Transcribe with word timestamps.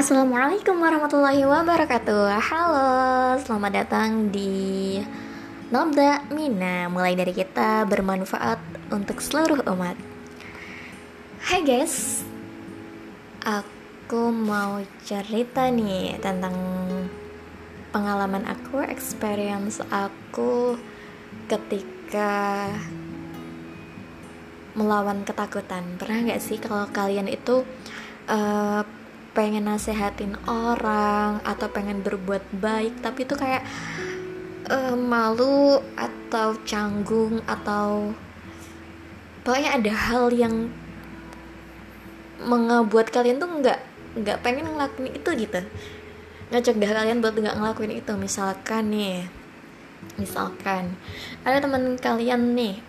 Assalamualaikum 0.00 0.80
warahmatullahi 0.80 1.44
wabarakatuh. 1.44 2.32
Halo, 2.40 2.88
selamat 3.36 3.84
datang 3.84 4.32
di 4.32 4.96
Nobda 5.68 6.24
Mina. 6.32 6.88
Mulai 6.88 7.12
dari 7.12 7.36
kita 7.36 7.84
bermanfaat 7.84 8.56
untuk 8.88 9.20
seluruh 9.20 9.60
umat. 9.68 10.00
Hai 11.44 11.60
guys 11.68 12.24
Aku 13.44 14.32
mau 14.32 14.80
cerita 15.04 15.68
nih 15.68 16.16
tentang 16.24 16.56
pengalaman 17.92 18.48
aku, 18.48 18.80
experience 18.80 19.84
aku 19.92 20.80
ketika 21.44 22.72
melawan 24.72 25.28
ketakutan. 25.28 25.84
Pernah 26.00 26.32
gak 26.32 26.40
sih 26.40 26.56
kalau 26.56 26.88
kalian 26.88 27.28
itu 27.28 27.68
uh, 28.32 28.80
pengen 29.30 29.70
nasehatin 29.70 30.34
orang 30.50 31.38
atau 31.46 31.70
pengen 31.70 32.02
berbuat 32.02 32.42
baik 32.58 32.98
tapi 32.98 33.22
itu 33.26 33.38
kayak 33.38 33.62
uh, 34.66 34.98
malu 34.98 35.78
atau 35.94 36.58
canggung 36.66 37.38
atau 37.46 38.10
pokoknya 39.46 39.78
ada 39.78 39.92
hal 39.94 40.34
yang 40.34 40.70
mengebuat 42.40 43.12
kalian 43.12 43.38
tuh 43.38 43.50
nggak 43.60 43.80
nggak 44.20 44.38
pengen 44.42 44.66
ngelakuin 44.66 45.14
itu 45.14 45.30
gitu. 45.46 45.60
Ngecegah 46.50 46.90
kalian 46.90 47.22
buat 47.22 47.36
nggak 47.36 47.56
ngelakuin 47.62 47.94
itu. 48.02 48.12
Misalkan 48.18 48.90
nih 48.90 49.40
misalkan 50.16 50.96
ada 51.44 51.60
teman 51.60 51.96
kalian 52.00 52.56
nih 52.56 52.80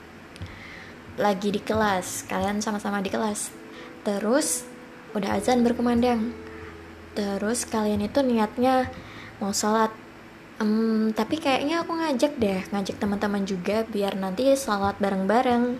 lagi 1.20 1.52
di 1.52 1.60
kelas 1.60 2.24
kalian 2.32 2.64
sama-sama 2.64 3.04
di 3.04 3.12
kelas 3.12 3.52
terus 4.08 4.64
udah 5.16 5.38
azan 5.38 5.64
berkumandang. 5.64 6.32
Terus 7.12 7.68
kalian 7.68 8.08
itu 8.08 8.24
niatnya 8.24 8.88
mau 9.44 9.52
sholat. 9.52 9.92
Um, 10.62 11.10
tapi 11.18 11.42
kayaknya 11.42 11.82
aku 11.82 11.98
ngajak 11.98 12.38
deh 12.38 12.62
ngajak 12.70 13.02
teman-teman 13.02 13.44
juga 13.50 13.82
biar 13.90 14.14
nanti 14.16 14.54
sholat 14.54 14.96
bareng-bareng. 15.02 15.76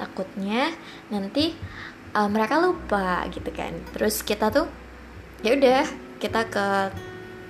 Takutnya 0.00 0.72
nanti 1.12 1.54
uh, 2.16 2.26
mereka 2.26 2.58
lupa 2.58 3.22
gitu 3.30 3.50
kan. 3.54 3.76
Terus 3.94 4.24
kita 4.24 4.50
tuh 4.50 4.66
ya 5.44 5.54
udah 5.54 5.84
kita 6.18 6.48
ke 6.48 6.66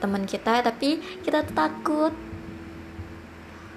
teman 0.02 0.26
kita 0.26 0.60
tapi 0.60 1.00
kita 1.22 1.46
tuh 1.46 1.54
takut. 1.54 2.12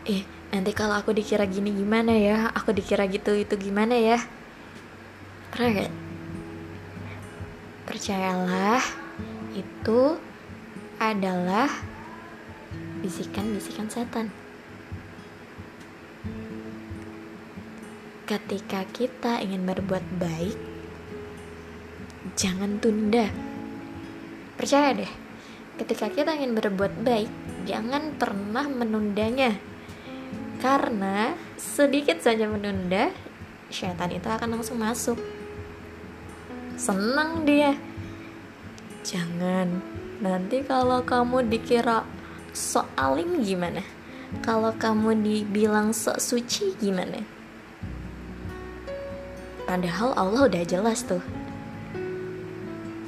Eh 0.09 0.25
nanti 0.52 0.71
kalau 0.73 0.97
aku 0.97 1.14
dikira 1.14 1.47
gini 1.47 1.71
gimana 1.71 2.11
ya? 2.17 2.52
Aku 2.52 2.73
dikira 2.75 3.08
gitu 3.08 3.31
itu 3.38 3.55
gimana 3.55 3.95
ya? 3.95 4.19
Pernah 5.53 5.69
gak 5.71 6.06
Percayalah, 7.98 8.78
itu 9.58 10.22
adalah 11.02 11.66
bisikan-bisikan 13.02 13.89
setan. 13.89 14.30
Ketika 18.30 18.86
kita 18.94 19.42
ingin 19.42 19.66
berbuat 19.66 20.06
baik, 20.22 20.54
jangan 22.38 22.78
tunda. 22.78 23.34
Percaya 24.61 24.94
deh, 24.94 25.09
ketika 25.82 26.14
kita 26.14 26.38
ingin 26.38 26.54
berbuat 26.54 27.02
baik, 27.02 27.34
jangan 27.66 28.14
pernah 28.14 28.70
menundanya. 28.70 29.58
Karena 30.61 31.34
sedikit 31.58 32.22
saja 32.22 32.45
menunda, 32.45 33.09
setan 33.73 34.14
itu 34.14 34.30
akan 34.30 34.54
langsung 34.54 34.78
masuk 34.78 35.17
senang 36.78 37.42
dia 37.42 37.73
jangan. 39.08 39.80
Nanti 40.19 40.67
kalau 40.67 41.00
kamu 41.08 41.48
dikira 41.48 42.04
sok 42.52 42.92
gimana? 43.39 43.80
Kalau 44.43 44.76
kamu 44.76 45.23
dibilang 45.23 45.95
sok 45.95 46.20
suci 46.20 46.76
gimana? 46.76 47.23
Padahal 49.64 50.11
Allah 50.20 50.52
udah 50.52 50.64
jelas 50.67 51.08
tuh. 51.08 51.23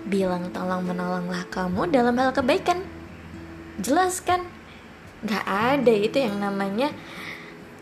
Bilang 0.08 0.48
tolong 0.56 0.88
menolonglah 0.88 1.44
kamu 1.52 1.92
dalam 1.92 2.16
hal 2.16 2.32
kebaikan. 2.32 2.80
Jelas 3.84 4.24
kan? 4.24 4.48
Gak 5.28 5.44
ada 5.44 5.92
itu 5.92 6.16
yang 6.16 6.40
namanya 6.40 6.96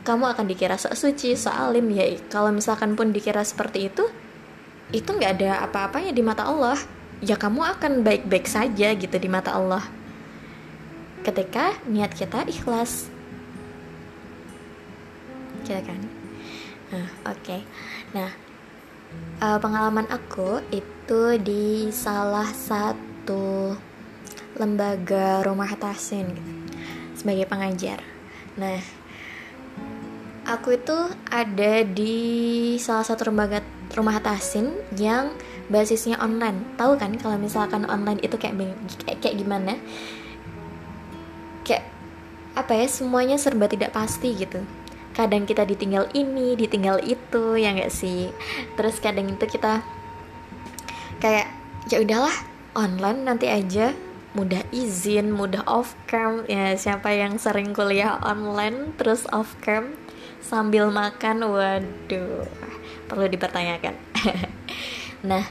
kamu 0.01 0.33
akan 0.33 0.45
dikira 0.49 0.81
sok 0.81 0.97
suci, 0.97 1.37
sok 1.37 1.53
ya. 1.93 2.17
Kalau 2.33 2.49
misalkan 2.49 2.97
pun 2.97 3.13
dikira 3.13 3.45
seperti 3.45 3.93
itu, 3.93 4.09
itu 4.95 5.09
nggak 5.11 5.35
ada 5.37 5.67
apa-apanya 5.67 6.15
di 6.15 6.23
mata 6.23 6.47
Allah 6.47 6.96
ya 7.21 7.35
kamu 7.37 7.61
akan 7.77 8.05
baik-baik 8.05 8.45
saja 8.45 8.93
gitu 8.93 9.17
di 9.17 9.29
mata 9.29 9.53
Allah. 9.57 9.85
Ketika 11.25 11.75
niat 11.89 12.13
kita 12.13 12.45
ikhlas. 12.45 13.09
Kita 15.65 15.81
kan? 15.83 16.01
Nah 16.93 17.07
oke. 17.27 17.41
Okay. 17.43 17.61
nah 18.15 18.31
uh, 19.43 19.59
pengalaman 19.59 20.07
aku 20.07 20.63
itu 20.71 21.21
di 21.41 21.91
salah 21.91 22.47
satu 22.47 23.75
lembaga 24.57 25.45
rumah 25.45 25.69
tasin 25.77 26.33
gitu, 26.33 26.53
sebagai 27.13 27.45
pengajar. 27.45 27.99
Nah 28.55 28.79
aku 30.47 30.79
itu 30.79 30.97
ada 31.27 31.83
di 31.83 32.17
salah 32.79 33.03
satu 33.03 33.27
lembaga 33.27 33.59
rumah 33.93 34.17
tasin 34.23 34.71
yang 34.95 35.35
basisnya 35.67 36.19
online. 36.19 36.75
Tahu 36.79 36.95
kan 36.95 37.15
kalau 37.19 37.35
misalkan 37.39 37.83
online 37.87 38.19
itu 38.23 38.35
kayak 38.39 38.55
kayak, 39.03 39.17
kayak 39.23 39.35
gimana? 39.39 39.79
Kayak 41.67 41.87
apa 42.57 42.73
ya 42.73 42.87
semuanya 42.89 43.37
serba 43.37 43.69
tidak 43.69 43.93
pasti 43.93 44.33
gitu. 44.33 44.63
Kadang 45.13 45.49
kita 45.49 45.65
ditinggal 45.65 46.09
ini 46.13 46.53
ditinggal 46.55 47.03
itu 47.03 47.57
ya 47.57 47.73
nggak 47.75 47.93
sih? 47.93 48.31
Terus 48.79 48.97
kadang 49.01 49.29
itu 49.29 49.45
kita 49.45 49.83
kayak 51.19 51.49
ya 51.91 52.01
udahlah 52.01 52.33
online 52.75 53.27
nanti 53.27 53.51
aja. 53.51 53.91
Mudah 54.35 54.61
izin 54.69 55.33
mudah 55.33 55.65
off 55.65 55.97
cam. 56.05 56.45
Ya 56.45 56.77
siapa 56.77 57.09
yang 57.09 57.41
sering 57.41 57.73
kuliah 57.73 58.21
online 58.21 58.93
terus 58.95 59.25
off 59.33 59.57
cam 59.65 59.97
sambil 60.39 60.93
makan? 60.93 61.41
Waduh 61.41 62.45
perlu 63.07 63.25
dipertanyakan 63.31 63.95
nah 65.25 65.45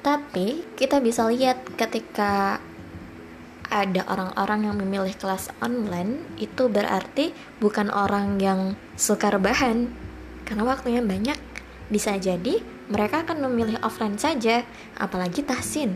tapi 0.00 0.64
kita 0.80 1.00
bisa 1.04 1.28
lihat 1.28 1.60
ketika 1.76 2.60
ada 3.70 4.02
orang-orang 4.10 4.66
yang 4.66 4.76
memilih 4.80 5.14
kelas 5.14 5.54
online 5.62 6.26
itu 6.42 6.66
berarti 6.66 7.30
bukan 7.62 7.86
orang 7.92 8.42
yang 8.42 8.74
suka 8.98 9.30
rebahan 9.30 9.86
karena 10.42 10.66
waktunya 10.66 10.98
banyak. 10.98 11.38
Bisa 11.86 12.18
jadi 12.18 12.58
mereka 12.90 13.22
akan 13.22 13.46
memilih 13.46 13.78
offline 13.86 14.18
saja 14.18 14.66
apalagi 14.98 15.46
tahsin. 15.46 15.94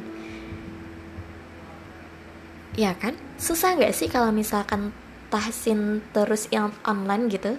Ya 2.79 2.95
kan? 2.95 3.19
Susah 3.35 3.75
nggak 3.75 3.95
sih 3.95 4.07
kalau 4.07 4.31
misalkan 4.31 4.95
tahsin 5.31 6.03
terus 6.15 6.47
yang 6.55 6.71
online 6.87 7.27
gitu 7.27 7.59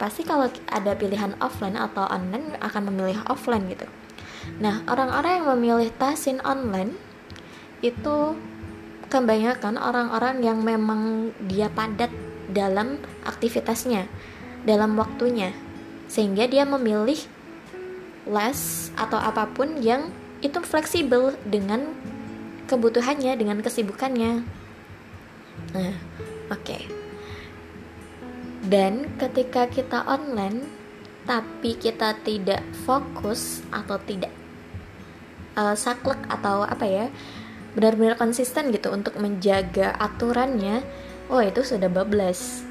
pasti 0.00 0.24
kalau 0.24 0.48
ada 0.72 0.96
pilihan 0.96 1.36
offline 1.44 1.76
atau 1.76 2.08
online 2.08 2.56
akan 2.64 2.88
memilih 2.88 3.20
offline 3.28 3.68
gitu. 3.68 3.84
Nah, 4.56 4.80
orang-orang 4.88 5.44
yang 5.44 5.46
memilih 5.52 5.92
tasin 6.00 6.40
online 6.40 6.96
itu 7.84 8.32
kebanyakan 9.12 9.76
orang-orang 9.76 10.40
yang 10.40 10.64
memang 10.64 11.36
dia 11.44 11.68
padat 11.68 12.08
dalam 12.48 12.96
aktivitasnya, 13.28 14.08
dalam 14.64 14.96
waktunya. 14.96 15.52
Sehingga 16.08 16.48
dia 16.48 16.64
memilih 16.64 17.20
les 18.24 18.88
atau 18.96 19.20
apa 19.20 19.52
pun 19.52 19.84
yang 19.84 20.08
itu 20.40 20.56
fleksibel 20.64 21.36
dengan 21.44 21.92
kebutuhannya, 22.72 23.36
dengan 23.36 23.60
kesibukannya. 23.60 24.40
Nah, 25.76 25.94
oke. 26.48 26.64
Okay 26.64 27.09
dan 28.66 29.08
ketika 29.16 29.64
kita 29.70 30.04
online 30.04 30.68
tapi 31.24 31.76
kita 31.76 32.16
tidak 32.20 32.60
fokus 32.84 33.64
atau 33.72 33.96
tidak 34.02 34.32
uh, 35.56 35.72
saklek 35.76 36.18
atau 36.28 36.64
apa 36.64 36.84
ya 36.84 37.06
benar-benar 37.72 38.18
konsisten 38.18 38.74
gitu 38.74 38.90
untuk 38.90 39.14
menjaga 39.16 39.94
aturannya 39.96 40.82
oh 41.30 41.40
itu 41.40 41.62
sudah 41.62 41.86
bablas. 41.86 42.66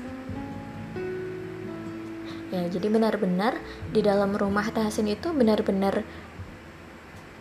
Ya 2.49 2.65
jadi 2.67 2.89
benar-benar 2.89 3.55
di 3.93 4.01
dalam 4.01 4.35
rumah 4.35 4.67
tahsin 4.73 5.07
itu 5.07 5.31
benar-benar 5.31 6.03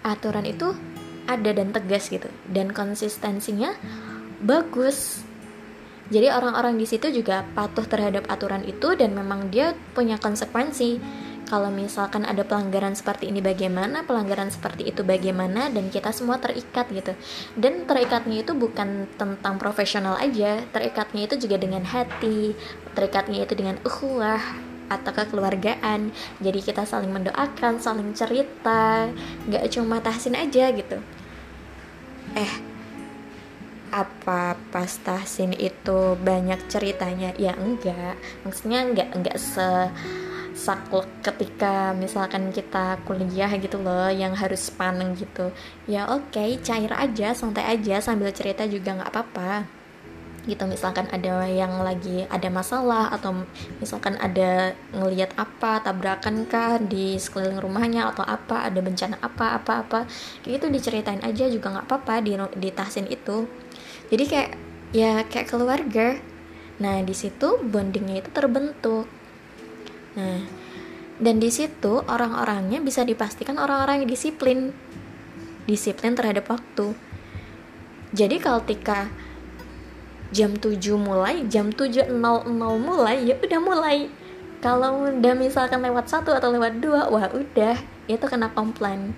aturan 0.05 0.47
itu 0.47 0.77
ada 1.27 1.51
dan 1.51 1.75
tegas 1.75 2.13
gitu. 2.13 2.29
Dan 2.47 2.71
konsistensinya 2.71 3.75
bagus 4.39 5.27
jadi 6.09 6.33
orang-orang 6.33 6.81
di 6.81 6.89
situ 6.89 7.13
juga 7.13 7.45
patuh 7.53 7.85
terhadap 7.85 8.25
aturan 8.33 8.65
itu 8.65 8.97
dan 8.97 9.13
memang 9.13 9.53
dia 9.53 9.77
punya 9.93 10.17
konsekuensi. 10.17 11.01
kalau 11.49 11.73
misalkan 11.73 12.29
ada 12.29 12.45
pelanggaran 12.45 12.93
seperti 12.93 13.33
ini 13.33 13.41
bagaimana 13.41 14.05
pelanggaran 14.05 14.53
seperti 14.53 14.85
itu 14.85 15.01
bagaimana 15.01 15.73
dan 15.73 15.89
kita 15.89 16.13
semua 16.13 16.37
terikat 16.37 16.93
gitu. 16.93 17.17
Dan 17.57 17.89
terikatnya 17.89 18.45
itu 18.45 18.53
bukan 18.53 19.09
tentang 19.17 19.57
profesional 19.57 20.21
aja 20.21 20.61
terikatnya 20.77 21.25
itu 21.25 21.49
juga 21.49 21.57
dengan 21.57 21.89
hati 21.89 22.53
terikatnya 22.93 23.49
itu 23.49 23.57
dengan 23.57 23.81
ukhuwah 23.81 24.45
atau 24.93 25.09
kekeluargaan. 25.09 26.13
Jadi 26.37 26.61
kita 26.61 26.85
saling 26.85 27.17
mendoakan 27.17 27.81
saling 27.81 28.13
cerita 28.13 29.09
nggak 29.49 29.73
cuma 29.73 30.05
tahsin 30.05 30.37
aja 30.37 30.69
gitu. 30.69 31.01
Eh 32.37 32.68
apa 33.91 34.57
pas 34.73 34.93
tahsin 35.03 35.53
itu 35.57 36.15
banyak 36.21 36.61
ceritanya? 36.69 37.33
Ya 37.41 37.57
enggak. 37.57 38.17
Maksudnya 38.45 38.85
enggak 38.85 39.09
enggak 39.17 39.37
se 39.41 39.91
saklek 40.59 41.07
ketika 41.23 41.95
misalkan 41.95 42.51
kita 42.51 42.99
kuliah 43.07 43.47
gitu 43.63 43.79
loh 43.79 44.11
yang 44.11 44.35
harus 44.35 44.75
paneng 44.75 45.15
gitu. 45.15 45.55
Ya 45.87 46.11
oke 46.11 46.35
okay, 46.35 46.59
cair 46.59 46.91
aja 46.91 47.31
santai 47.31 47.79
aja 47.79 48.03
sambil 48.03 48.35
cerita 48.35 48.67
juga 48.67 48.99
nggak 48.99 49.11
apa-apa. 49.15 49.53
Gitu 50.51 50.65
misalkan 50.67 51.07
ada 51.15 51.47
yang 51.47 51.79
lagi 51.85 52.27
ada 52.27 52.51
masalah 52.51 53.13
atau 53.15 53.47
misalkan 53.79 54.19
ada 54.19 54.75
ngelihat 54.91 55.31
apa 55.39 55.79
tabrakan 55.85 56.49
kah 56.51 56.83
di 56.83 57.15
sekeliling 57.21 57.63
rumahnya 57.63 58.11
atau 58.11 58.27
apa 58.27 58.67
ada 58.67 58.83
bencana 58.83 59.15
apa 59.23 59.63
apa 59.63 59.73
apa. 59.87 60.01
Kayak 60.43 60.53
gitu 60.59 60.67
diceritain 60.75 61.23
aja 61.23 61.47
juga 61.47 61.71
nggak 61.71 61.87
apa-apa 61.87 62.15
di 62.27 62.35
di 62.59 62.69
tahsin 62.75 63.07
itu 63.07 63.47
jadi 64.09 64.25
kayak 64.25 64.51
ya 64.97 65.13
kayak 65.29 65.49
keluarga. 65.53 66.17
Nah 66.81 67.03
di 67.05 67.13
situ 67.13 67.61
bondingnya 67.61 68.25
itu 68.25 68.31
terbentuk. 68.33 69.07
Nah 70.17 70.45
dan 71.19 71.43
di 71.43 71.51
situ 71.51 72.01
orang-orangnya 72.07 72.79
bisa 72.81 73.03
dipastikan 73.03 73.59
orang-orang 73.61 74.05
yang 74.05 74.11
disiplin. 74.11 74.71
Disiplin 75.69 76.17
terhadap 76.17 76.49
waktu. 76.49 76.97
Jadi 78.17 78.41
kalau 78.41 78.65
ketika 78.65 79.13
jam 80.29 80.57
7 80.57 80.77
mulai 80.97 81.45
jam 81.49 81.73
7.00 81.73 82.13
mulai 82.81 83.17
ya 83.29 83.37
udah 83.37 83.61
mulai. 83.61 83.99
Kalau 84.59 85.07
udah 85.07 85.35
misalkan 85.39 85.85
lewat 85.87 86.11
satu 86.11 86.35
atau 86.35 86.51
lewat 86.51 86.83
dua 86.83 87.07
wah 87.07 87.31
udah 87.31 87.79
itu 88.11 88.25
kena 88.27 88.51
komplain. 88.51 89.15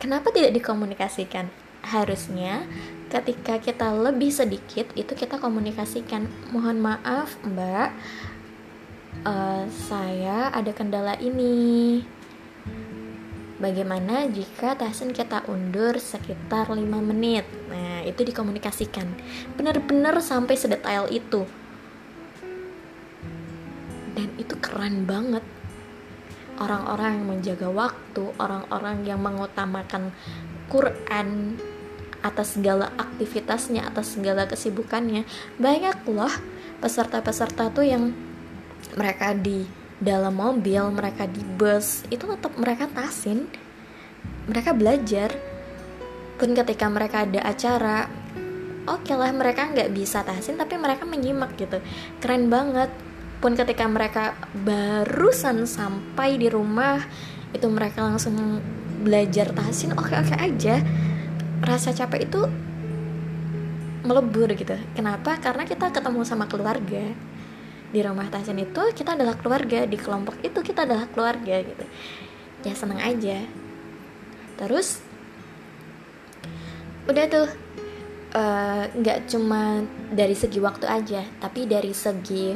Kenapa 0.00 0.32
tidak 0.32 0.56
dikomunikasikan? 0.56 1.52
Harusnya 1.84 2.64
ketika 3.10 3.58
kita 3.58 3.90
lebih 3.90 4.30
sedikit 4.30 4.86
itu 4.94 5.12
kita 5.18 5.42
komunikasikan 5.42 6.30
mohon 6.54 6.78
maaf 6.78 7.34
mbak 7.42 7.90
uh, 9.26 9.66
saya 9.66 10.54
ada 10.54 10.70
kendala 10.70 11.18
ini 11.18 12.06
Bagaimana 13.60 14.24
jika 14.24 14.72
tahsin 14.72 15.12
kita 15.12 15.44
undur 15.44 16.00
sekitar 16.00 16.72
5 16.72 16.80
menit? 17.04 17.44
Nah, 17.68 18.00
itu 18.08 18.24
dikomunikasikan. 18.24 19.04
Benar-benar 19.52 20.16
sampai 20.24 20.56
sedetail 20.56 21.12
itu. 21.12 21.44
Dan 24.16 24.32
itu 24.40 24.56
keren 24.64 25.04
banget. 25.04 25.44
Orang-orang 26.56 27.20
yang 27.20 27.26
menjaga 27.36 27.68
waktu, 27.68 28.32
orang-orang 28.40 29.04
yang 29.04 29.20
mengutamakan 29.20 30.16
Quran 30.72 31.60
atas 32.20 32.56
segala 32.56 32.92
aktivitasnya, 32.96 33.88
atas 33.88 34.16
segala 34.16 34.44
kesibukannya. 34.46 35.24
Banyak 35.56 36.04
loh 36.08 36.32
peserta-peserta 36.80 37.72
tuh 37.72 37.84
yang 37.84 38.12
mereka 38.96 39.36
di 39.36 39.64
dalam 40.00 40.32
mobil 40.32 40.80
mereka 40.96 41.28
di 41.28 41.44
bus 41.44 42.08
itu 42.08 42.24
tetap 42.24 42.56
mereka 42.56 42.88
tasin 42.88 43.44
mereka 44.48 44.72
belajar. 44.72 45.30
Pun 46.40 46.56
ketika 46.56 46.88
mereka 46.88 47.28
ada 47.28 47.40
acara 47.44 48.08
oke 48.88 49.04
okay 49.04 49.14
lah 49.14 49.28
mereka 49.30 49.68
nggak 49.68 49.92
bisa 49.92 50.24
tasin 50.24 50.56
tapi 50.56 50.80
mereka 50.80 51.04
menyimak 51.04 51.52
gitu. 51.60 51.78
Keren 52.18 52.48
banget. 52.48 52.88
Pun 53.40 53.56
ketika 53.56 53.88
mereka 53.88 54.36
barusan 54.52 55.64
sampai 55.64 56.36
di 56.36 56.48
rumah 56.52 57.00
itu 57.56 57.64
mereka 57.72 58.04
langsung 58.04 58.60
belajar 59.00 59.56
tasin 59.56 59.96
oke 59.96 60.12
oke 60.12 60.36
aja 60.36 60.84
rasa 61.60 61.92
capek 61.92 62.26
itu 62.26 62.40
melebur 64.04 64.48
gitu. 64.56 64.76
Kenapa? 64.96 65.36
Karena 65.38 65.68
kita 65.68 65.92
ketemu 65.92 66.24
sama 66.24 66.48
keluarga. 66.48 67.04
Di 67.90 68.00
rumah 68.06 68.30
Tahsin 68.30 68.58
itu 68.58 68.82
kita 68.94 69.18
adalah 69.18 69.34
keluarga 69.34 69.82
di 69.82 69.98
kelompok 69.98 70.38
itu 70.46 70.58
kita 70.62 70.86
adalah 70.86 71.10
keluarga 71.10 71.58
gitu. 71.60 71.84
Ya 72.62 72.72
seneng 72.78 73.02
aja. 73.02 73.44
Terus 74.56 75.02
udah 77.10 77.24
tuh 77.26 77.48
eh, 78.38 78.84
nggak 78.94 79.18
uh, 79.18 79.26
cuma 79.26 79.82
dari 80.14 80.38
segi 80.38 80.62
waktu 80.62 80.86
aja 80.86 81.26
tapi 81.42 81.66
dari 81.66 81.90
segi 81.90 82.54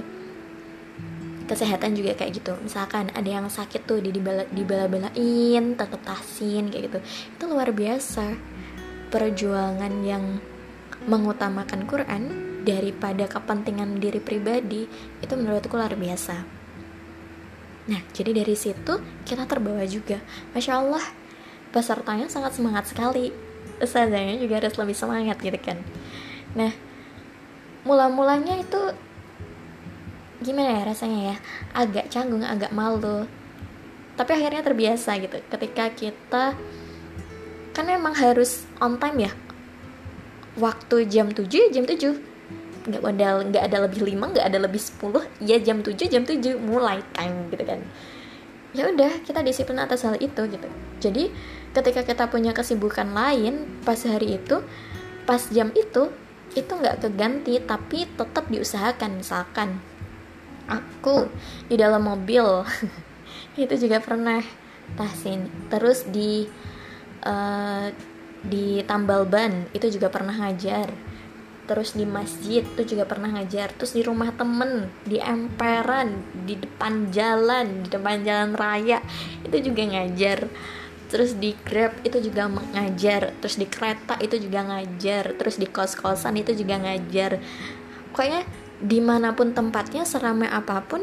kesehatan 1.50 1.98
juga 1.98 2.14
kayak 2.14 2.32
gitu. 2.40 2.54
Misalkan 2.62 3.10
ada 3.10 3.26
yang 3.26 3.50
sakit 3.50 3.84
tuh 3.84 3.98
di 3.98 4.14
dibela-belain 4.54 5.64
tetap 5.74 6.00
tasin 6.06 6.70
kayak 6.70 6.94
gitu. 6.94 6.98
Itu 7.34 7.44
luar 7.50 7.74
biasa 7.74 8.53
perjuangan 9.14 10.02
yang 10.02 10.42
mengutamakan 11.06 11.86
Quran 11.86 12.22
daripada 12.66 13.30
kepentingan 13.30 14.02
diri 14.02 14.18
pribadi 14.18 14.90
itu 15.22 15.32
menurutku 15.38 15.78
luar 15.78 15.94
biasa. 15.94 16.42
Nah 17.86 18.00
jadi 18.10 18.42
dari 18.42 18.58
situ 18.58 18.98
kita 19.22 19.46
terbawa 19.46 19.86
juga. 19.86 20.18
Masya 20.50 20.82
Allah 20.82 21.04
pesertanya 21.70 22.26
sangat 22.26 22.58
semangat 22.58 22.90
sekali. 22.90 23.30
Ustazahnya 23.78 24.34
juga 24.42 24.58
harus 24.58 24.74
lebih 24.74 24.98
semangat 24.98 25.38
gitu 25.38 25.62
kan. 25.62 25.78
Nah 26.58 26.74
mula-mulanya 27.86 28.58
itu 28.58 28.82
gimana 30.42 30.82
ya 30.82 30.82
rasanya 30.90 31.20
ya? 31.30 31.36
Agak 31.70 32.10
canggung 32.10 32.42
agak 32.42 32.74
malu. 32.74 33.30
Tapi 34.18 34.30
akhirnya 34.34 34.66
terbiasa 34.66 35.22
gitu. 35.22 35.38
Ketika 35.46 35.92
kita 35.94 36.58
kan 37.74 37.90
emang 37.90 38.14
harus 38.14 38.64
on 38.78 38.96
time 39.02 39.28
ya? 39.28 39.32
Waktu 40.54 41.10
jam 41.10 41.34
7 41.34 41.50
ya 41.50 41.68
jam 41.74 41.84
7 41.84 42.32
nggak 42.84 43.00
ada 43.00 43.40
nggak 43.48 43.64
ada 43.64 43.78
lebih 43.88 44.04
lima 44.04 44.28
nggak 44.28 44.44
ada 44.44 44.60
lebih 44.60 44.76
sepuluh 44.76 45.24
ya 45.40 45.56
jam 45.56 45.80
7 45.80 45.96
jam 46.06 46.22
7 46.22 46.54
mulai 46.62 47.02
time 47.10 47.50
gitu 47.50 47.64
kan. 47.66 47.82
Ya 48.74 48.90
udah 48.90 49.22
kita 49.26 49.42
disiplin 49.42 49.82
atas 49.82 50.06
hal 50.06 50.14
itu 50.22 50.46
gitu. 50.46 50.68
Jadi 51.02 51.34
ketika 51.74 52.06
kita 52.06 52.24
punya 52.30 52.54
kesibukan 52.54 53.10
lain 53.10 53.66
pas 53.82 53.98
hari 54.06 54.38
itu 54.38 54.62
pas 55.26 55.42
jam 55.50 55.74
itu 55.74 56.14
itu 56.54 56.70
nggak 56.70 57.02
keganti 57.02 57.58
tapi 57.58 58.06
tetap 58.06 58.46
diusahakan. 58.46 59.18
Misalkan 59.18 59.82
aku 60.70 61.28
di 61.66 61.74
dalam 61.76 62.06
mobil. 62.06 62.44
Itu 63.54 63.74
juga 63.78 64.02
pernah 64.02 64.42
tahsin 64.98 65.46
terus 65.70 66.04
di 66.10 66.46
uh, 67.24 67.88
di 68.44 68.84
tambal 68.84 69.24
ban 69.24 69.66
itu 69.72 69.88
juga 69.88 70.12
pernah 70.12 70.36
ngajar. 70.36 70.92
Terus 71.64 71.96
di 71.96 72.04
masjid 72.04 72.60
itu 72.60 72.94
juga 72.94 73.08
pernah 73.08 73.32
ngajar. 73.32 73.72
Terus 73.72 73.96
di 73.96 74.04
rumah 74.04 74.28
temen 74.36 74.92
di 75.08 75.16
emperan 75.16 76.20
di 76.44 76.60
depan 76.60 77.08
jalan 77.08 77.82
di 77.82 77.88
depan 77.88 78.20
jalan 78.20 78.52
raya 78.52 79.00
itu 79.42 79.72
juga 79.72 79.82
ngajar. 79.88 80.44
Terus 81.08 81.40
di 81.40 81.56
grab 81.64 81.96
itu 82.04 82.20
juga 82.20 82.52
ngajar. 82.52 83.32
Terus 83.40 83.56
di 83.56 83.64
kereta 83.64 84.20
itu 84.20 84.36
juga 84.36 84.60
ngajar. 84.60 85.32
Terus 85.40 85.56
di 85.56 85.64
kos 85.64 85.96
kosan 85.96 86.36
itu 86.36 86.52
juga 86.52 86.76
ngajar. 86.76 87.40
Pokoknya 88.12 88.44
di 88.84 89.00
mana 89.00 89.32
pun 89.32 89.56
tempatnya 89.56 90.04
seramai 90.04 90.52
apa 90.52 90.84
pun 90.84 91.00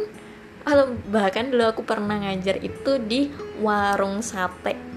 bahkan 1.09 1.49
dulu 1.49 1.73
aku 1.73 1.81
pernah 1.81 2.21
ngajar 2.21 2.61
itu 2.61 3.01
di 3.01 3.33
warung 3.57 4.21
sate 4.21 4.90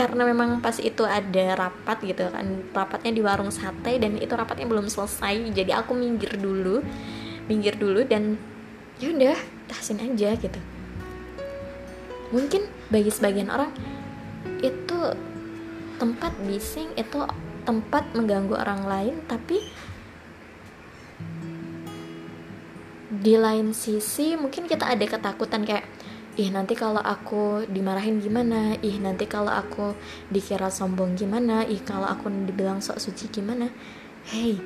karena 0.00 0.24
memang 0.24 0.64
pas 0.64 0.80
itu 0.80 1.04
ada 1.04 1.44
rapat 1.52 2.00
gitu 2.00 2.32
kan. 2.32 2.64
Rapatnya 2.72 3.12
di 3.12 3.20
warung 3.20 3.52
sate 3.52 4.00
dan 4.00 4.16
itu 4.16 4.32
rapatnya 4.32 4.64
belum 4.64 4.88
selesai. 4.88 5.52
Jadi 5.52 5.76
aku 5.76 5.92
minggir 5.92 6.40
dulu 6.40 6.80
minggir 7.50 7.74
dulu 7.76 8.06
dan 8.06 8.38
ya 9.02 9.10
udah 9.12 9.38
tahsin 9.68 10.00
aja 10.00 10.38
gitu. 10.38 10.60
Mungkin 12.32 12.64
bagi 12.88 13.10
sebagian 13.10 13.50
orang 13.52 13.74
itu 14.64 14.98
tempat 16.00 16.32
bising 16.48 16.96
itu 16.96 17.20
tempat 17.68 18.08
mengganggu 18.16 18.56
orang 18.56 18.88
lain 18.88 19.14
tapi 19.28 19.60
di 23.10 23.36
lain 23.36 23.76
sisi 23.76 24.32
mungkin 24.38 24.64
kita 24.64 24.88
ada 24.88 25.04
ketakutan 25.04 25.66
kayak 25.68 25.84
ih 26.40 26.48
nanti 26.48 26.72
kalau 26.72 27.04
aku 27.04 27.68
dimarahin 27.68 28.16
gimana? 28.24 28.72
Ih 28.80 28.96
nanti 28.96 29.28
kalau 29.28 29.52
aku 29.52 29.92
dikira 30.32 30.72
sombong 30.72 31.12
gimana? 31.12 31.68
Ih 31.68 31.84
kalau 31.84 32.08
aku 32.08 32.32
dibilang 32.48 32.80
sok 32.80 32.96
suci 32.96 33.28
gimana? 33.28 33.68
Hey 34.24 34.56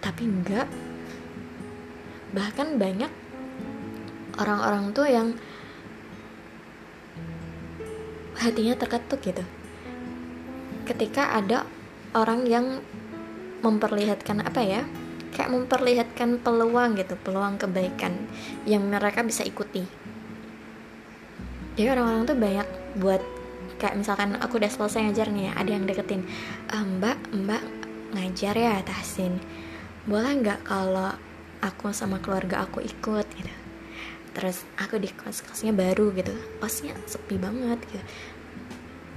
tapi 0.00 0.24
enggak. 0.24 0.68
Bahkan 2.32 2.80
banyak 2.80 3.12
orang-orang 4.40 4.92
tuh 4.96 5.08
yang 5.08 5.28
hatinya 8.40 8.76
terketuk 8.76 9.20
gitu. 9.24 9.44
Ketika 10.88 11.36
ada 11.36 11.68
orang 12.12 12.48
yang 12.48 12.80
memperlihatkan 13.64 14.44
apa 14.44 14.60
ya 14.60 14.84
kayak 15.32 15.50
memperlihatkan 15.50 16.38
peluang 16.44 17.00
gitu 17.00 17.16
peluang 17.16 17.56
kebaikan 17.56 18.12
yang 18.68 18.84
mereka 18.86 19.24
bisa 19.24 19.40
ikuti 19.40 20.03
jadi 21.74 21.98
orang-orang 21.98 22.22
tuh 22.26 22.38
banyak 22.38 22.68
buat 23.02 23.22
kayak 23.82 23.98
misalkan 23.98 24.38
aku 24.38 24.62
udah 24.62 24.70
selesai 24.70 25.10
ngajar 25.10 25.28
nih 25.34 25.50
ada 25.50 25.70
yang 25.74 25.84
deketin 25.84 26.22
e, 26.70 26.76
mbak 26.78 27.18
mbak 27.34 27.62
ngajar 28.14 28.54
ya 28.54 28.78
tahsin. 28.86 29.42
Boleh 30.06 30.38
nggak 30.38 30.62
kalau 30.62 31.10
aku 31.58 31.90
sama 31.90 32.22
keluarga 32.22 32.62
aku 32.62 32.78
ikut? 32.78 33.26
Gitu. 33.26 33.52
Terus 34.34 34.62
aku 34.78 35.02
di 35.02 35.10
kos 35.10 35.42
kosnya 35.42 35.74
baru 35.74 36.14
gitu 36.14 36.30
kosnya 36.62 36.94
sepi 37.10 37.34
banget 37.42 37.82
gitu. 37.90 38.04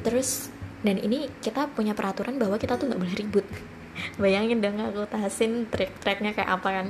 Terus 0.02 0.50
dan 0.82 0.98
ini 0.98 1.30
kita 1.42 1.70
punya 1.74 1.94
peraturan 1.94 2.42
bahwa 2.42 2.58
kita 2.58 2.78
tuh 2.82 2.90
nggak 2.90 3.02
boleh 3.02 3.16
ribut. 3.18 3.46
Bayangin 4.22 4.66
dong 4.66 4.82
aku 4.82 5.06
tahasin 5.06 5.70
track-tracknya 5.70 6.34
kayak 6.34 6.50
apa 6.58 6.70
kan. 6.74 6.88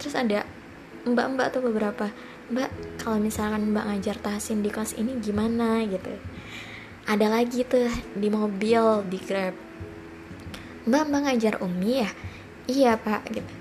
Terus 0.00 0.16
ada 0.16 0.48
mbak-mbak 1.04 1.52
tuh 1.52 1.60
beberapa 1.60 2.08
mbak 2.52 2.68
kalau 3.00 3.16
misalkan 3.16 3.72
mbak 3.72 3.88
ngajar 3.88 4.20
tahasin 4.20 4.60
di 4.60 4.68
kelas 4.68 4.96
ini 5.00 5.16
gimana 5.20 5.80
gitu? 5.88 6.12
Ada 7.04 7.28
lagi 7.28 7.64
tuh 7.64 7.88
di 8.16 8.28
mobil 8.32 9.04
di 9.08 9.18
grab. 9.20 9.56
Mbak 10.84 11.02
mbak 11.08 11.20
ngajar 11.28 11.54
umi 11.64 12.04
ya? 12.04 12.10
Iya 12.68 12.92
pak 13.00 13.22
gitu. 13.32 13.52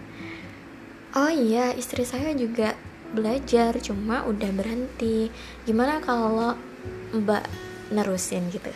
Oh 1.14 1.32
iya 1.32 1.72
istri 1.76 2.04
saya 2.04 2.32
juga 2.36 2.76
belajar 3.14 3.78
cuma 3.80 4.26
udah 4.26 4.52
berhenti. 4.52 5.28
Gimana 5.64 6.04
kalau 6.04 6.56
mbak 7.16 7.46
nerusin 7.92 8.48
gitu? 8.52 8.72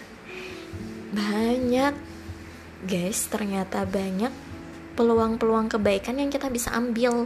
Banyak. 1.12 1.96
Guys 2.86 3.26
ternyata 3.34 3.90
banyak 3.90 4.30
peluang-peluang 4.94 5.66
kebaikan 5.74 6.22
yang 6.22 6.30
kita 6.30 6.46
bisa 6.54 6.70
ambil 6.78 7.26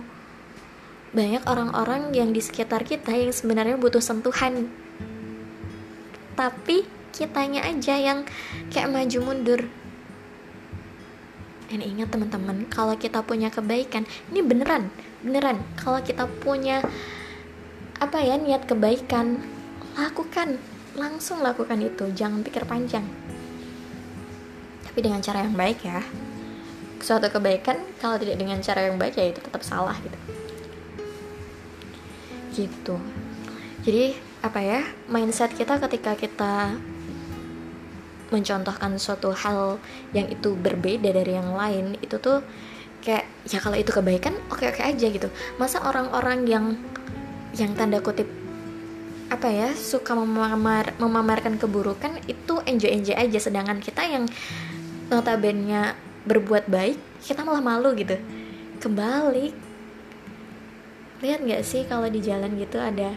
banyak 1.12 1.44
orang-orang 1.44 2.16
yang 2.16 2.32
di 2.32 2.40
sekitar 2.40 2.88
kita 2.88 3.12
yang 3.12 3.36
sebenarnya 3.36 3.76
butuh 3.76 4.00
sentuhan. 4.00 4.72
Tapi 6.40 6.88
kitanya 7.12 7.68
aja 7.68 8.00
yang 8.00 8.24
kayak 8.72 8.88
maju 8.88 9.20
mundur. 9.20 9.62
Dan 11.68 11.84
ingat 11.84 12.16
teman-teman 12.16 12.64
kalau 12.72 12.96
kita 12.96 13.24
punya 13.24 13.52
kebaikan 13.52 14.08
ini 14.32 14.40
beneran 14.40 14.88
beneran. 15.20 15.60
Kalau 15.76 16.00
kita 16.00 16.32
punya 16.40 16.80
apa 18.00 18.18
ya 18.24 18.40
niat 18.40 18.66
kebaikan 18.66 19.40
lakukan 20.00 20.56
langsung 20.96 21.44
lakukan 21.44 21.80
itu. 21.84 22.08
Jangan 22.16 22.40
pikir 22.40 22.64
panjang. 22.64 23.04
Tapi 24.88 25.00
dengan 25.04 25.20
cara 25.20 25.44
yang 25.44 25.56
baik 25.60 25.80
ya. 25.84 26.00
Suatu 27.04 27.28
kebaikan 27.28 27.84
kalau 28.00 28.16
tidak 28.16 28.40
dengan 28.40 28.64
cara 28.64 28.88
yang 28.88 28.96
baik 28.96 29.20
ya 29.20 29.28
itu 29.34 29.44
tetap 29.44 29.66
salah 29.66 29.98
gitu 30.00 30.21
gitu. 32.54 33.00
Jadi 33.82 34.14
apa 34.42 34.60
ya 34.62 34.82
mindset 35.10 35.54
kita 35.54 35.78
ketika 35.78 36.18
kita 36.18 36.54
mencontohkan 38.32 38.96
suatu 38.96 39.36
hal 39.36 39.78
yang 40.16 40.32
itu 40.32 40.56
berbeda 40.56 41.12
dari 41.12 41.36
yang 41.36 41.52
lain 41.52 42.00
itu 42.00 42.16
tuh 42.18 42.40
kayak 43.04 43.28
ya 43.44 43.60
kalau 43.60 43.76
itu 43.76 43.92
kebaikan 43.92 44.34
oke 44.48 44.64
oke 44.64 44.82
aja 44.82 45.08
gitu. 45.12 45.28
Masa 45.60 45.84
orang-orang 45.84 46.48
yang 46.48 46.66
yang 47.58 47.76
tanda 47.76 48.00
kutip 48.00 48.30
apa 49.32 49.48
ya 49.48 49.72
suka 49.76 50.12
memamar, 50.12 50.92
memamerkan 51.00 51.56
keburukan 51.56 52.20
itu 52.28 52.60
enjoy 52.64 52.92
enjoy 52.92 53.16
aja. 53.16 53.40
Sedangkan 53.40 53.84
kita 53.84 54.04
yang 54.08 54.28
notabene 55.12 55.96
berbuat 56.24 56.72
baik 56.72 56.98
kita 57.22 57.44
malah 57.44 57.62
malu 57.62 57.92
gitu. 57.98 58.16
Kebalik 58.82 59.54
lihat 61.22 61.46
nggak 61.46 61.62
sih 61.62 61.86
kalau 61.86 62.10
di 62.10 62.20
jalan 62.22 62.58
gitu 62.58 62.82
ada 62.82 63.14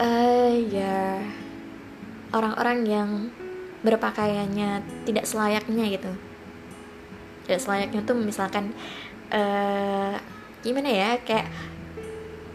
uh, 0.00 0.52
ya 0.72 1.20
orang-orang 2.32 2.78
yang 2.88 3.10
berpakaiannya 3.84 4.80
tidak 5.04 5.28
selayaknya 5.28 5.84
gitu. 5.92 6.10
Tidak 7.44 7.60
selayaknya 7.60 8.00
tuh 8.08 8.16
misalkan 8.16 8.72
uh, 9.28 10.16
gimana 10.64 10.88
ya 10.88 11.10
kayak 11.20 11.50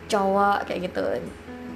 cowok 0.07 0.63
kayak 0.71 0.87
gitu 0.87 1.03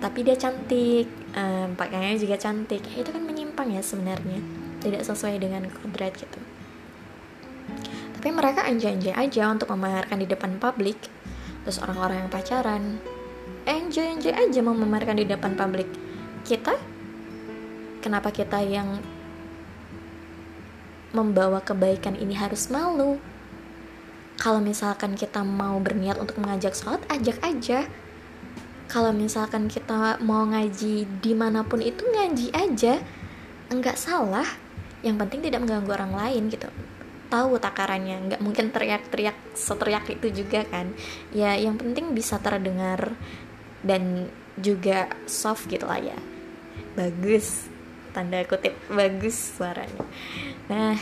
tapi 0.02 0.24
dia 0.24 0.34
cantik 0.34 1.06
um, 1.38 1.78
pakaiannya 1.78 2.18
juga 2.18 2.42
cantik. 2.42 2.82
Itu 2.98 3.14
kan 3.14 3.22
menyimpang 3.22 3.70
ya 3.70 3.86
sebenarnya 3.86 4.42
tidak 4.82 5.06
sesuai 5.06 5.38
dengan 5.38 5.70
kodrat 5.70 6.18
gitu. 6.18 6.42
Tapi 8.18 8.30
mereka 8.34 8.66
enjoy-enjoy 8.66 9.14
aja 9.14 9.54
untuk 9.54 9.70
memamerkan 9.70 10.18
di 10.18 10.26
depan 10.26 10.58
publik 10.58 10.98
terus 11.64 11.78
orang-orang 11.82 12.26
yang 12.26 12.32
pacaran 12.34 12.84
enjoy-enjoy 13.66 14.34
aja 14.34 14.60
mau 14.66 14.74
memamerkan 14.74 15.18
di 15.18 15.26
depan 15.28 15.54
publik. 15.54 15.88
Kita? 16.42 16.74
Kenapa 18.02 18.34
kita 18.34 18.58
yang 18.66 18.98
membawa 21.14 21.62
kebaikan 21.62 22.18
ini 22.18 22.34
harus 22.34 22.74
malu? 22.74 23.22
Kalau 24.42 24.58
misalkan 24.58 25.14
kita 25.14 25.46
mau 25.46 25.78
berniat 25.78 26.18
untuk 26.18 26.42
mengajak 26.42 26.74
sholat 26.74 27.06
ajak 27.14 27.38
aja. 27.46 27.86
Kalau 28.90 29.14
misalkan 29.14 29.70
kita 29.70 30.18
mau 30.20 30.44
ngaji 30.50 31.06
di 31.22 31.32
mana 31.38 31.62
pun 31.62 31.80
itu 31.80 32.02
ngaji 32.02 32.50
aja. 32.58 32.98
Enggak 33.70 34.02
salah. 34.02 34.50
Yang 35.06 35.16
penting 35.26 35.40
tidak 35.46 35.62
mengganggu 35.62 35.94
orang 35.94 36.14
lain 36.18 36.50
gitu 36.50 36.70
tahu 37.32 37.56
takarannya. 37.58 38.28
Nggak 38.28 38.42
mungkin 38.44 38.76
teriak-teriak 38.76 39.56
seteriak 39.56 40.06
itu 40.12 40.44
juga 40.44 40.68
kan. 40.68 40.92
Ya 41.32 41.56
yang 41.56 41.80
penting 41.80 42.12
bisa 42.12 42.38
terdengar 42.44 43.16
dan 43.82 44.28
juga 44.60 45.08
soft 45.26 45.72
gitu 45.72 45.88
lah 45.88 46.04
ya. 46.04 46.20
Bagus 47.00 47.72
tanda 48.12 48.44
kutip 48.44 48.76
bagus 48.92 49.56
suaranya. 49.56 50.04
Nah 50.68 51.00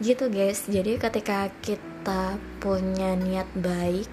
gitu 0.00 0.32
guys. 0.32 0.64
Jadi 0.64 0.96
ketika 0.96 1.52
kita 1.60 2.40
punya 2.58 3.12
niat 3.14 3.46
baik 3.52 4.08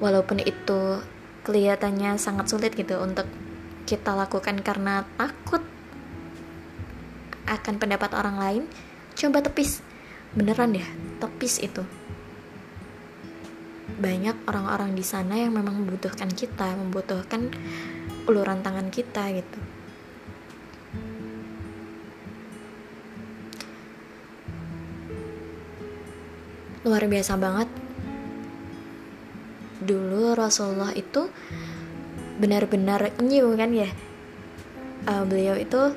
walaupun 0.00 0.40
itu 0.40 1.04
kelihatannya 1.44 2.16
sangat 2.16 2.48
sulit 2.48 2.72
gitu 2.72 2.96
untuk 2.98 3.28
kita 3.84 4.16
lakukan 4.16 4.64
karena 4.64 5.04
takut 5.20 5.60
akan 7.50 7.74
pendapat 7.76 8.10
orang 8.16 8.36
lain 8.38 8.62
coba 9.16 9.42
tepis. 9.42 9.82
Beneran 10.30 10.74
deh 10.74 10.86
tepis 11.18 11.58
itu. 11.58 11.82
Banyak 14.00 14.48
orang-orang 14.48 14.96
di 14.96 15.04
sana 15.04 15.36
yang 15.36 15.52
memang 15.52 15.84
membutuhkan 15.84 16.30
kita 16.32 16.72
membutuhkan 16.78 17.52
uluran 18.24 18.62
tangan 18.62 18.88
kita 18.88 19.28
gitu. 19.34 19.60
Luar 26.86 27.04
biasa 27.04 27.36
banget. 27.36 27.68
Dulu 29.84 30.32
Rasulullah 30.32 30.96
itu 30.96 31.28
benar-benar 32.40 33.12
kan 33.58 33.68
ya? 33.74 33.90
Uh, 35.04 35.24
beliau 35.28 35.56
itu 35.60 35.92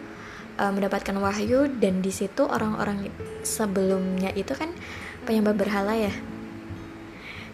uh, 0.60 0.72
mendapatkan 0.74 1.16
wahyu 1.18 1.70
dan 1.82 2.02
di 2.04 2.12
situ 2.14 2.46
orang-orang 2.46 3.10
sebelumnya 3.42 4.30
itu 4.34 4.54
kan 4.54 4.70
penyembah 5.26 5.56
berhala 5.56 5.96
ya. 5.98 6.14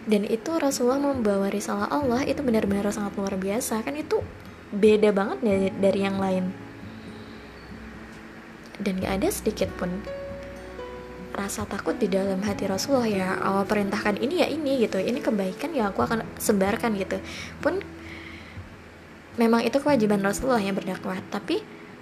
Dan 0.08 0.26
itu 0.26 0.56
Rasulullah 0.56 0.98
membawa 0.98 1.52
risalah 1.52 1.86
Allah 1.92 2.24
itu 2.24 2.40
benar-benar 2.40 2.88
sangat 2.90 3.14
luar 3.20 3.36
biasa 3.36 3.84
kan 3.84 3.94
itu 3.94 4.24
beda 4.72 5.12
banget 5.12 5.38
dari, 5.44 5.68
dari 5.76 6.00
yang 6.00 6.16
lain. 6.18 6.50
Dan 8.80 8.96
gak 8.96 9.20
ada 9.20 9.28
sedikit 9.28 9.68
pun 9.76 9.92
rasa 11.36 11.68
takut 11.68 11.94
di 12.00 12.08
dalam 12.08 12.40
hati 12.42 12.64
Rasulullah 12.64 13.06
ya. 13.06 13.28
Allah 13.38 13.68
perintahkan 13.68 14.18
ini 14.18 14.40
ya 14.40 14.48
ini 14.48 14.82
gitu. 14.82 14.98
Ini 14.98 15.20
kebaikan 15.20 15.76
ya 15.76 15.92
aku 15.92 16.00
akan 16.00 16.24
sebarkan 16.40 16.96
gitu. 16.96 17.20
Pun 17.60 17.84
memang 19.36 19.62
itu 19.62 19.78
kewajiban 19.78 20.24
Rasulullah 20.24 20.64
yang 20.64 20.74
berdakwah. 20.74 21.20
Tapi 21.28 21.60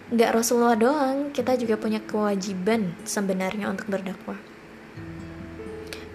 nggak 0.09 0.41
Rasulullah 0.41 0.73
doang, 0.73 1.37
kita 1.37 1.53
juga 1.61 1.77
punya 1.77 2.01
kewajiban 2.01 2.97
sebenarnya 3.05 3.69
untuk 3.69 3.93
berdakwah. 3.93 4.41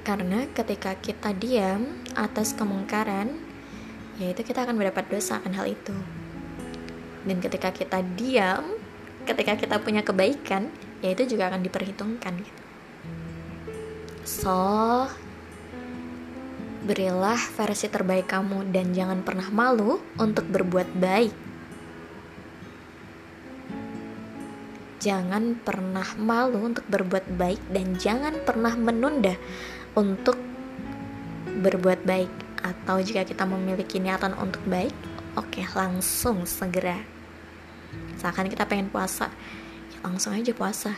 Karena 0.01 0.49
ketika 0.49 0.97
kita 0.97 1.29
diam 1.37 2.01
atas 2.17 2.57
kemungkaran, 2.57 3.37
yaitu 4.17 4.41
kita 4.41 4.65
akan 4.65 4.81
mendapat 4.81 5.05
dosa 5.13 5.37
akan 5.37 5.53
hal 5.53 5.69
itu. 5.69 5.93
Dan 7.23 7.37
ketika 7.37 7.69
kita 7.69 8.01
diam, 8.17 8.81
ketika 9.29 9.55
kita 9.61 9.77
punya 9.77 10.01
kebaikan, 10.01 10.73
yaitu 11.05 11.29
juga 11.29 11.53
akan 11.53 11.61
diperhitungkan. 11.61 12.41
So, 14.25 15.05
berilah 16.83 17.39
versi 17.55 17.87
terbaik 17.87 18.25
kamu 18.25 18.73
dan 18.73 18.91
jangan 18.91 19.21
pernah 19.21 19.47
malu 19.53 20.01
untuk 20.17 20.49
berbuat 20.49 20.97
baik 20.97 21.42
jangan 25.03 25.59
pernah 25.59 26.07
malu 26.15 26.71
untuk 26.71 26.87
berbuat 26.87 27.35
baik 27.35 27.59
dan 27.75 27.99
jangan 27.99 28.39
pernah 28.47 28.71
menunda 28.79 29.35
untuk 29.99 30.39
berbuat 31.59 32.07
baik. 32.07 32.31
Atau 32.63 33.03
jika 33.03 33.27
kita 33.27 33.43
memiliki 33.43 33.99
niatan 33.99 34.31
untuk 34.39 34.63
baik 34.63 34.95
oke 35.35 35.59
langsung 35.75 36.47
segera. 36.47 36.95
Misalkan 38.15 38.47
kita 38.47 38.63
pengen 38.63 38.87
puasa 38.87 39.27
ya 39.91 39.99
langsung 40.07 40.31
aja 40.31 40.55
puasa. 40.55 40.95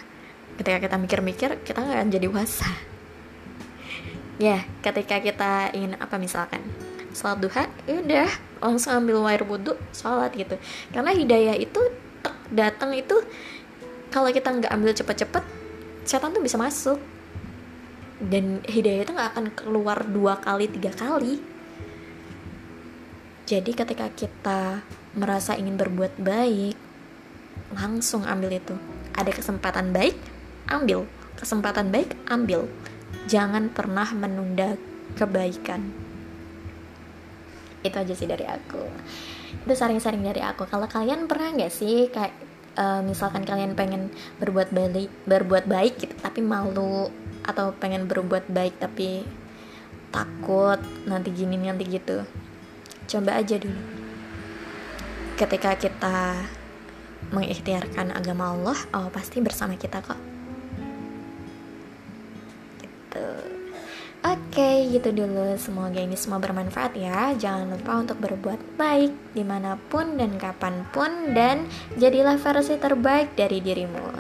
Ketika 0.62 0.86
kita 0.86 0.96
mikir-mikir 1.02 1.66
kita 1.66 1.82
nggak 1.82 1.98
akan 1.98 2.10
jadi 2.14 2.28
puasa. 2.30 2.70
Ya 4.36 4.68
ketika 4.84 5.24
kita 5.24 5.72
ingin 5.72 5.96
apa 5.96 6.20
misalkan? 6.20 6.60
Sholat 7.16 7.40
duha 7.40 7.72
ya 7.88 8.04
udah 8.04 8.28
langsung 8.60 9.00
ambil 9.00 9.24
air 9.32 9.48
wudhu 9.48 9.80
sholat 9.96 10.36
gitu. 10.36 10.60
Karena 10.92 11.16
hidayah 11.16 11.56
itu 11.56 11.80
datang 12.52 12.92
itu 12.94 13.16
kalau 14.14 14.30
kita 14.30 14.50
nggak 14.52 14.72
ambil 14.72 14.92
cepet-cepet 14.94 15.44
setan 16.06 16.32
tuh 16.32 16.44
bisa 16.44 16.56
masuk. 16.56 17.00
Dan 18.16 18.64
hidayah 18.64 19.04
itu 19.04 19.12
nggak 19.12 19.30
akan 19.36 19.46
keluar 19.52 20.08
dua 20.08 20.40
kali 20.40 20.72
tiga 20.72 20.94
kali. 20.96 21.44
Jadi 23.46 23.72
ketika 23.78 24.10
kita 24.10 24.82
merasa 25.14 25.54
ingin 25.54 25.78
berbuat 25.78 26.18
baik 26.18 26.78
langsung 27.76 28.24
ambil 28.24 28.56
itu. 28.56 28.74
Ada 29.14 29.30
kesempatan 29.36 29.92
baik 29.92 30.16
ambil. 30.72 31.06
Kesempatan 31.36 31.92
baik 31.92 32.16
ambil. 32.32 32.66
Jangan 33.28 33.70
pernah 33.70 34.08
menunda 34.16 34.80
kebaikan. 35.20 35.84
Itu 37.86 37.96
aja 38.02 38.14
sih 38.18 38.26
dari 38.26 38.48
aku. 38.50 38.82
Itu 39.68 39.74
saring-saring 39.78 40.26
dari 40.26 40.42
aku. 40.42 40.66
Kalau 40.66 40.90
kalian 40.90 41.30
pernah 41.30 41.54
nggak 41.54 41.70
sih 41.70 42.10
kayak 42.10 42.34
uh, 42.78 43.02
misalkan 43.02 43.44
kalian 43.44 43.74
pengen 43.74 44.12
berbuat 44.40 44.72
baik 44.72 45.12
berbuat 45.26 45.66
baik 45.68 45.94
gitu 46.00 46.16
tapi 46.20 46.40
malu 46.44 47.10
atau 47.48 47.72
pengen 47.76 48.08
berbuat 48.08 48.48
baik 48.52 48.80
tapi 48.80 49.26
takut 50.14 50.80
nanti 51.08 51.32
gini 51.36 51.60
nanti 51.60 51.84
gitu. 51.88 52.24
Coba 53.06 53.40
aja 53.44 53.60
dulu. 53.60 53.82
Ketika 55.36 55.76
kita 55.76 56.48
mengikhtiarkan 57.36 58.16
agama 58.16 58.54
Allah 58.56 58.78
Allah 58.94 59.12
pasti 59.12 59.42
bersama 59.42 59.76
kita 59.76 60.00
kok 60.00 60.35
Oke, 64.56 64.88
gitu 64.88 65.12
dulu. 65.12 65.60
Semoga 65.60 66.00
ini 66.00 66.16
semua 66.16 66.40
bermanfaat 66.40 66.96
ya. 66.96 67.36
Jangan 67.36 67.76
lupa 67.76 68.00
untuk 68.00 68.24
berbuat 68.24 68.80
baik 68.80 69.36
di 69.36 69.44
mana 69.44 69.76
pun 69.92 70.16
dan 70.16 70.40
kapan 70.40 70.88
pun 70.96 71.36
dan 71.36 71.68
jadilah 72.00 72.40
versi 72.40 72.80
terbaik 72.80 73.36
dari 73.36 73.60
dirimu. 73.60 74.16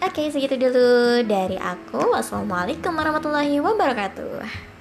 Oke, 0.00 0.32
segitu 0.32 0.56
dulu 0.56 1.20
dari 1.28 1.60
aku. 1.60 2.16
Wassalamualaikum 2.16 2.96
warahmatullahi 2.96 3.60
wabarakatuh. 3.60 4.72